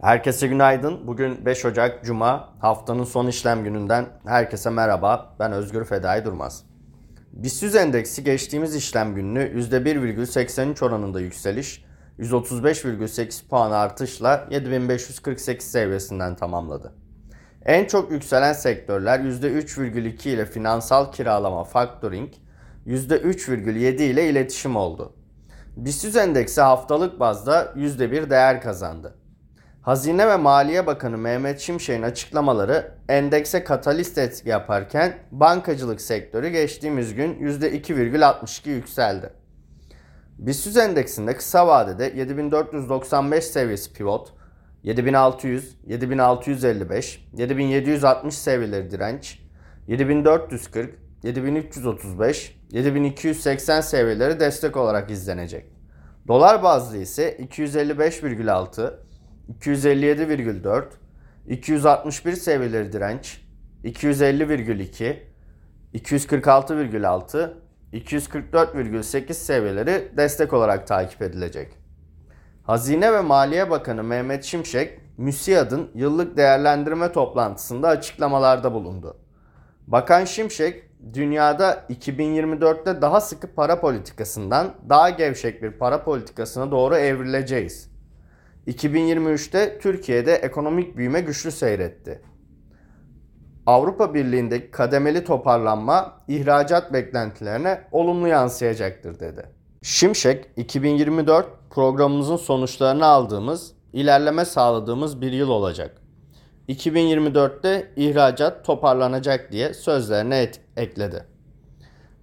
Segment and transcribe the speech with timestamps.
[0.00, 1.06] Herkese günaydın.
[1.06, 2.48] Bugün 5 Ocak Cuma.
[2.58, 5.34] Haftanın son işlem gününden herkese merhaba.
[5.38, 6.64] Ben Özgür Fedai Durmaz.
[7.32, 11.84] BIST endeksi geçtiğimiz işlem gününü %1,83 oranında yükseliş,
[12.18, 16.92] 135,8 puan artışla 7548 seviyesinden tamamladı.
[17.64, 22.32] En çok yükselen sektörler %3,2 ile finansal kiralama factoring,
[22.86, 25.12] %3,7 ile iletişim oldu.
[25.76, 29.25] BIST endeksi haftalık bazda %1 değer kazandı.
[29.86, 37.34] Hazine ve Maliye Bakanı Mehmet Şimşek'in açıklamaları endekse katalist etki yaparken bankacılık sektörü geçtiğimiz gün
[37.34, 39.30] %2,62 yükseldi.
[40.38, 44.32] BIST endeksinde kısa vadede 7495 seviyesi pivot,
[44.82, 49.38] 7600, 7655, 7760 seviyeleri direnç,
[49.88, 55.66] 7440, 7335, 7280 seviyeleri destek olarak izlenecek.
[56.28, 59.06] Dolar bazlı ise 255,6,
[59.52, 60.84] 257,4,
[61.48, 63.40] 261 seviyeleri direnç,
[63.84, 65.16] 250,2,
[65.94, 67.50] 246,6,
[67.92, 71.72] 244,8 seviyeleri destek olarak takip edilecek.
[72.62, 79.16] Hazine ve Maliye Bakanı Mehmet Şimşek, MÜSİAD'ın yıllık değerlendirme toplantısında açıklamalarda bulundu.
[79.86, 80.82] Bakan Şimşek,
[81.14, 87.95] dünyada 2024'te daha sıkı para politikasından daha gevşek bir para politikasına doğru evrileceğiz
[88.66, 92.22] 2023'te Türkiye'de ekonomik büyüme güçlü seyretti.
[93.66, 99.46] Avrupa Birliği'ndeki kademeli toparlanma ihracat beklentilerine olumlu yansıyacaktır dedi.
[99.82, 106.02] Şimşek 2024 programımızın sonuçlarını aldığımız, ilerleme sağladığımız bir yıl olacak.
[106.68, 111.24] 2024'te ihracat toparlanacak diye sözlerine et- ekledi.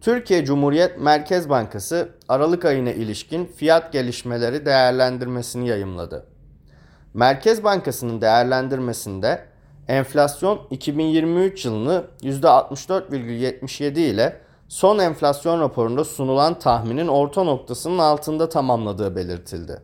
[0.00, 6.31] Türkiye Cumhuriyet Merkez Bankası Aralık ayına ilişkin fiyat gelişmeleri değerlendirmesini yayımladı.
[7.14, 9.44] Merkez Bankası'nın değerlendirmesinde
[9.88, 14.36] enflasyon 2023 yılını %64,77 ile
[14.68, 19.82] son enflasyon raporunda sunulan tahminin orta noktasının altında tamamladığı belirtildi.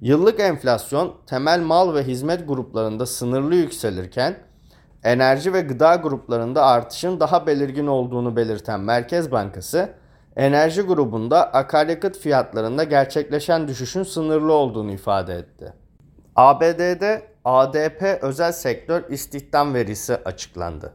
[0.00, 4.36] Yıllık enflasyon temel mal ve hizmet gruplarında sınırlı yükselirken
[5.04, 9.88] enerji ve gıda gruplarında artışın daha belirgin olduğunu belirten Merkez Bankası,
[10.36, 15.81] enerji grubunda akaryakıt fiyatlarında gerçekleşen düşüşün sınırlı olduğunu ifade etti.
[16.36, 20.92] ABD'de ADP özel sektör istihdam verisi açıklandı.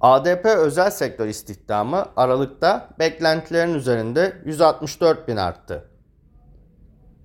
[0.00, 5.88] ADP özel sektör istihdamı Aralık'ta beklentilerin üzerinde 164 bin arttı.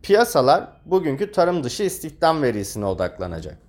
[0.04, 3.67] Piyasalar bugünkü tarım dışı istihdam verisine odaklanacak.